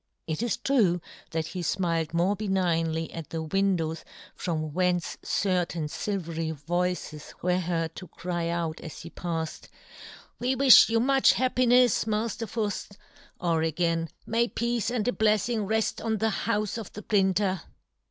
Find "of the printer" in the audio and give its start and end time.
16.79-17.61